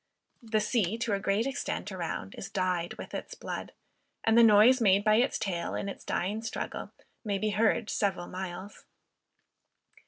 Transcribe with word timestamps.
The 0.41 0.59
sea 0.59 0.97
to 0.97 1.13
a 1.13 1.19
great 1.19 1.45
extent 1.45 1.91
around 1.91 2.33
is 2.35 2.49
dyed 2.49 2.95
with 2.95 3.13
its 3.13 3.35
blood, 3.35 3.71
and 4.23 4.35
the 4.35 4.41
noise 4.41 4.81
made 4.81 5.03
by 5.03 5.17
its 5.17 5.37
tail 5.37 5.75
in 5.75 5.87
its 5.87 6.03
dying 6.03 6.41
struggle, 6.41 6.89
may 7.23 7.37
be 7.37 7.51
heard 7.51 7.87
several 7.87 8.25
miles. 8.25 8.83